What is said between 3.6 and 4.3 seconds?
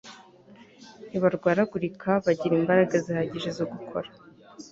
gukora